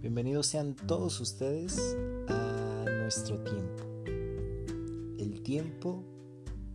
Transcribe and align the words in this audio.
Bienvenidos 0.00 0.46
sean 0.46 0.76
todos 0.76 1.20
ustedes 1.20 1.96
a 2.28 2.84
nuestro 3.02 3.42
tiempo. 3.42 3.82
El 5.18 5.42
tiempo 5.42 6.04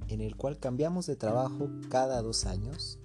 en 0.09 0.19
el 0.19 0.35
cual 0.35 0.59
cambiamos 0.59 1.05
de 1.05 1.15
trabajo 1.15 1.69
cada 1.89 2.21
dos 2.21 2.45
años, 2.45 2.99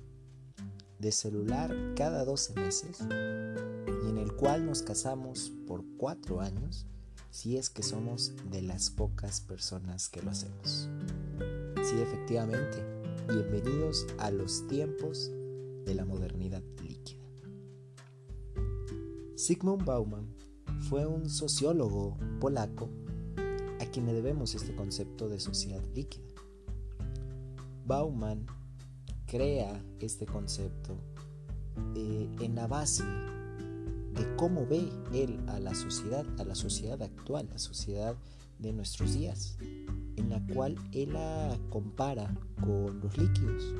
de 0.98 1.12
celular 1.12 1.72
cada 1.94 2.24
12 2.24 2.54
meses 2.54 2.98
y 3.00 4.08
en 4.08 4.18
el 4.18 4.34
cual 4.34 4.66
nos 4.66 4.82
casamos 4.82 5.52
por 5.68 5.84
cuatro 5.96 6.40
años 6.40 6.88
si 7.30 7.56
es 7.56 7.70
que 7.70 7.84
somos 7.84 8.32
de 8.50 8.62
las 8.62 8.90
pocas 8.90 9.40
personas 9.40 10.08
que 10.08 10.20
lo 10.20 10.32
hacemos. 10.32 10.88
Sí, 11.84 11.94
efectivamente, 12.00 12.84
bienvenidos 13.28 14.04
a 14.18 14.32
los 14.32 14.66
tiempos 14.66 15.30
de 15.84 15.94
la 15.94 16.04
modernidad. 16.04 16.64
Sigmund 19.38 19.84
Bauman 19.84 20.34
fue 20.88 21.06
un 21.06 21.30
sociólogo 21.30 22.18
polaco 22.40 22.90
a 23.80 23.86
quien 23.86 24.06
le 24.06 24.12
debemos 24.12 24.56
este 24.56 24.74
concepto 24.74 25.28
de 25.28 25.38
sociedad 25.38 25.80
líquida. 25.94 26.26
Bauman 27.86 28.46
crea 29.26 29.80
este 30.00 30.26
concepto 30.26 30.98
eh, 31.94 32.28
en 32.40 32.56
la 32.56 32.66
base 32.66 33.04
de 33.04 34.34
cómo 34.36 34.66
ve 34.66 34.90
él 35.14 35.38
a 35.46 35.60
la 35.60 35.72
sociedad, 35.72 36.26
a 36.40 36.44
la 36.44 36.56
sociedad 36.56 37.00
actual, 37.00 37.48
la 37.48 37.60
sociedad 37.60 38.16
de 38.58 38.72
nuestros 38.72 39.14
días, 39.14 39.56
en 40.16 40.30
la 40.30 40.44
cual 40.52 40.74
él 40.90 41.12
la 41.12 41.56
compara 41.70 42.36
con 42.60 42.98
los 42.98 43.16
líquidos 43.16 43.72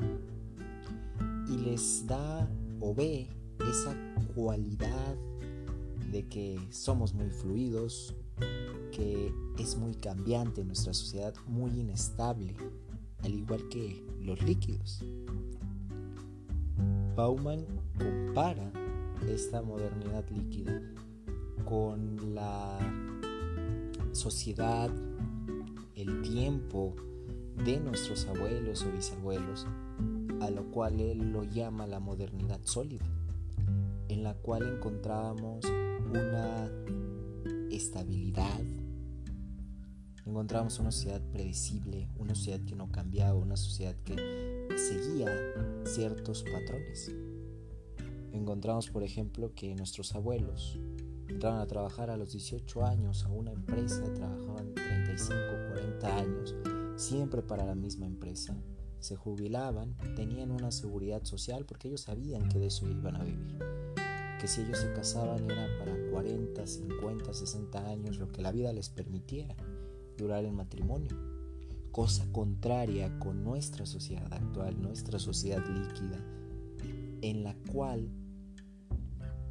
y 1.48 1.56
les 1.56 2.06
da 2.06 2.48
o 2.78 2.94
ve 2.94 3.26
esa 3.68 3.92
cualidad 4.36 5.16
de 6.10 6.26
que 6.26 6.58
somos 6.70 7.14
muy 7.14 7.30
fluidos, 7.30 8.14
que 8.92 9.32
es 9.58 9.76
muy 9.76 9.94
cambiante 9.94 10.64
nuestra 10.64 10.94
sociedad, 10.94 11.34
muy 11.46 11.70
inestable, 11.70 12.54
al 13.22 13.34
igual 13.34 13.68
que 13.68 14.04
los 14.20 14.42
líquidos. 14.42 15.04
Bauman 17.16 17.64
compara 17.98 18.70
esta 19.28 19.60
modernidad 19.62 20.24
líquida 20.30 20.80
con 21.64 22.34
la 22.34 22.78
sociedad, 24.12 24.90
el 25.96 26.22
tiempo 26.22 26.94
de 27.64 27.80
nuestros 27.80 28.26
abuelos 28.26 28.84
o 28.84 28.92
bisabuelos, 28.92 29.66
a 30.40 30.50
lo 30.50 30.70
cual 30.70 31.00
él 31.00 31.32
lo 31.32 31.42
llama 31.44 31.86
la 31.86 31.98
modernidad 31.98 32.60
sólida, 32.62 33.04
en 34.08 34.22
la 34.22 34.34
cual 34.34 34.76
encontrábamos 34.76 35.66
una 36.10 36.70
estabilidad, 37.70 38.60
encontramos 40.24 40.78
una 40.78 40.90
sociedad 40.90 41.20
predecible, 41.32 42.08
una 42.16 42.34
sociedad 42.34 42.60
que 42.64 42.74
no 42.74 42.90
cambiaba, 42.90 43.38
una 43.38 43.56
sociedad 43.56 43.94
que 44.04 44.66
seguía 44.76 45.30
ciertos 45.84 46.44
patrones. 46.44 47.12
Encontramos, 48.32 48.88
por 48.88 49.02
ejemplo, 49.02 49.52
que 49.54 49.74
nuestros 49.74 50.14
abuelos 50.14 50.78
entraban 51.28 51.60
a 51.60 51.66
trabajar 51.66 52.10
a 52.10 52.16
los 52.16 52.32
18 52.32 52.84
años 52.84 53.24
a 53.24 53.28
una 53.28 53.52
empresa, 53.52 54.02
trabajaban 54.14 54.74
35, 54.74 55.34
40 55.72 56.16
años, 56.16 56.54
siempre 56.96 57.42
para 57.42 57.66
la 57.66 57.74
misma 57.74 58.06
empresa, 58.06 58.56
se 58.98 59.14
jubilaban, 59.14 59.96
tenían 60.16 60.50
una 60.50 60.70
seguridad 60.72 61.24
social 61.24 61.64
porque 61.66 61.88
ellos 61.88 62.02
sabían 62.02 62.48
que 62.48 62.58
de 62.58 62.66
eso 62.66 62.88
iban 62.88 63.16
a 63.16 63.22
vivir 63.22 63.87
que 64.38 64.48
si 64.48 64.62
ellos 64.62 64.78
se 64.78 64.92
casaban 64.92 65.50
era 65.50 65.66
para 65.78 65.96
40, 66.10 66.66
50, 66.66 67.32
60 67.32 67.88
años, 67.88 68.18
lo 68.18 68.28
que 68.28 68.42
la 68.42 68.52
vida 68.52 68.72
les 68.72 68.88
permitiera 68.88 69.54
durar 70.16 70.44
el 70.44 70.52
matrimonio. 70.52 71.16
Cosa 71.92 72.30
contraria 72.32 73.18
con 73.18 73.42
nuestra 73.44 73.86
sociedad 73.86 74.32
actual, 74.32 74.80
nuestra 74.80 75.18
sociedad 75.18 75.64
líquida, 75.66 76.22
en 77.22 77.42
la 77.42 77.54
cual, 77.72 78.08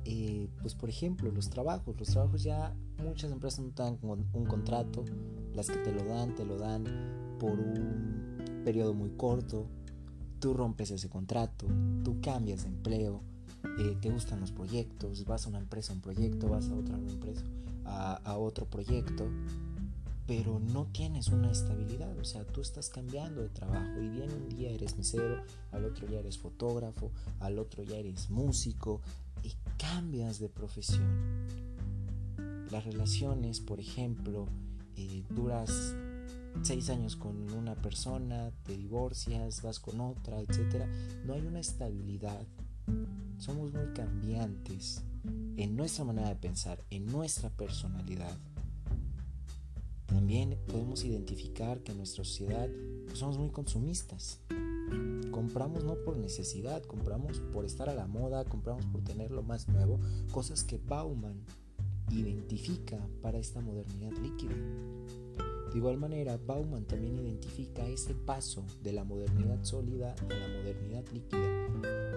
eh, 0.06 0.48
pues 0.62 0.76
por 0.76 0.90
ejemplo, 0.90 1.32
los 1.32 1.50
trabajos, 1.50 1.96
los 2.00 2.08
trabajos 2.10 2.44
ya 2.44 2.74
muchas 3.04 3.32
empresas 3.32 3.66
no 3.66 3.72
te 3.72 3.84
dan 3.84 4.00
un 4.02 4.46
contrato, 4.46 5.04
las 5.54 5.68
que 5.68 5.78
te 5.78 5.92
lo 5.92 6.04
dan, 6.06 6.36
te 6.36 6.46
lo 6.46 6.58
dan 6.58 6.86
por 7.40 7.60
un 7.60 8.62
periodo 8.64 8.94
muy 8.94 9.12
corto, 9.12 9.68
tú 10.40 10.54
rompes 10.54 10.92
ese 10.92 11.10
contrato, 11.10 11.68
tú 12.04 12.22
cambias 12.22 12.64
de 12.64 12.70
empleo, 12.70 13.22
eh, 13.80 13.98
te 14.02 14.10
gustan 14.10 14.40
los 14.40 14.52
proyectos, 14.52 15.26
vas 15.26 15.46
a 15.46 15.50
una 15.50 15.60
empresa, 15.60 15.94
un 15.94 16.02
proyecto, 16.02 16.48
vas 16.48 16.70
a 16.70 16.76
otra 16.76 16.96
empresa, 16.96 17.44
a, 17.86 18.38
otro 18.38 18.66
proyecto, 18.66 19.28
pero 20.26 20.60
no 20.60 20.86
tienes 20.88 21.28
una 21.30 21.52
estabilidad, 21.52 22.18
o 22.18 22.26
sea, 22.26 22.44
tú 22.46 22.62
estás 22.62 22.90
cambiando 22.90 23.42
de 23.42 23.50
trabajo 23.50 24.02
y 24.02 24.10
bien 24.10 24.32
un 24.32 24.50
día 24.50 24.70
eres 24.70 24.98
mesero, 24.98 25.44
al 25.72 25.86
otro 25.86 26.08
ya 26.08 26.20
eres 26.20 26.38
fotógrafo, 26.38 27.12
al 27.40 27.60
otro 27.60 27.84
ya 27.84 27.98
eres 27.98 28.30
músico 28.30 29.02
y 29.44 29.54
cambias 29.78 30.40
de 30.40 30.50
profesión. 30.50 31.48
Las 32.72 32.84
relaciones, 32.84 33.62
por 33.62 33.80
ejemplo, 33.80 34.48
eh, 34.98 35.24
duras 35.30 35.94
seis 36.62 36.90
años 36.90 37.16
con 37.16 37.52
una 37.54 37.76
persona, 37.76 38.52
te 38.64 38.76
divorcias, 38.76 39.62
vas 39.62 39.80
con 39.80 40.02
otra, 40.02 40.40
etc. 40.42 40.86
No 41.26 41.34
hay 41.34 41.46
una 41.46 41.60
estabilidad 41.60 42.46
somos 43.38 43.72
muy 43.74 43.94
cambiantes 43.94 45.04
en 45.58 45.76
nuestra 45.76 46.06
manera 46.06 46.30
de 46.30 46.36
pensar, 46.36 46.84
en 46.90 47.06
nuestra 47.06 47.50
personalidad. 47.50 48.38
También 50.06 50.58
podemos 50.68 51.04
identificar 51.04 51.82
que 51.82 51.92
en 51.92 51.98
nuestra 51.98 52.24
sociedad 52.24 52.70
pues, 53.06 53.20
somos 53.20 53.38
muy 53.38 53.50
consumistas. 53.50 54.40
Compramos 55.32 55.84
no 55.84 55.96
por 55.96 56.18
necesidad, 56.18 56.82
compramos 56.84 57.40
por 57.54 57.66
estar 57.66 57.90
a 57.90 57.94
la 57.94 58.08
moda, 58.08 58.46
compramos 58.46 58.86
por 58.86 59.04
tener 59.04 59.32
lo 59.32 59.44
más 59.44 59.68
nuevo, 59.68 60.00
cosas 60.32 60.64
que 60.64 60.78
Bauman 60.78 61.44
identifica 62.10 62.98
para 63.22 63.38
esta 63.38 63.62
modernidad 63.62 64.12
líquida. 64.14 64.56
De 65.78 65.80
igual 65.80 66.00
manera, 66.00 66.40
Bauman 66.44 66.86
también 66.86 67.20
identifica 67.20 67.86
ese 67.88 68.16
paso 68.16 68.66
de 68.82 68.94
la 68.94 69.04
modernidad 69.04 69.64
sólida 69.64 70.16
a 70.28 70.34
la 70.34 70.48
modernidad 70.48 71.06
líquida 71.14 71.68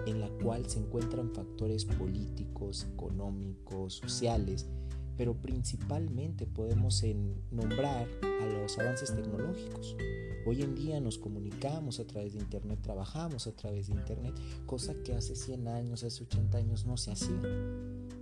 en 0.07 0.19
la 0.19 0.29
cual 0.43 0.67
se 0.67 0.79
encuentran 0.79 1.31
factores 1.31 1.85
políticos, 1.85 2.87
económicos, 2.91 3.93
sociales, 3.93 4.67
pero 5.15 5.35
principalmente 5.35 6.47
podemos 6.47 7.03
nombrar 7.51 8.07
a 8.23 8.45
los 8.47 8.79
avances 8.79 9.15
tecnológicos. 9.15 9.95
Hoy 10.47 10.63
en 10.63 10.73
día 10.73 10.99
nos 10.99 11.19
comunicamos 11.19 11.99
a 11.99 12.07
través 12.07 12.33
de 12.33 12.39
Internet, 12.39 12.79
trabajamos 12.81 13.45
a 13.45 13.55
través 13.55 13.89
de 13.89 13.93
Internet, 13.93 14.33
cosa 14.65 14.95
que 15.03 15.13
hace 15.13 15.35
100 15.35 15.67
años, 15.67 16.03
hace 16.03 16.23
80 16.23 16.57
años 16.57 16.87
no 16.87 16.97
se 16.97 17.11
hacía. 17.11 17.39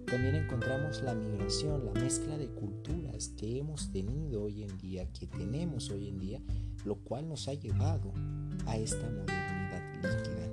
También 0.09 0.35
encontramos 0.35 1.03
la 1.03 1.13
migración, 1.13 1.85
la 1.85 1.91
mezcla 1.93 2.35
de 2.35 2.47
culturas 2.47 3.27
que 3.37 3.59
hemos 3.59 3.91
tenido 3.91 4.43
hoy 4.43 4.63
en 4.63 4.75
día, 4.79 5.07
que 5.13 5.27
tenemos 5.27 5.91
hoy 5.91 6.07
en 6.07 6.17
día, 6.17 6.41
lo 6.83 6.95
cual 6.95 7.29
nos 7.29 7.47
ha 7.47 7.53
llevado 7.53 8.11
a 8.65 8.75
esta 8.77 9.07
modernidad 9.07 10.48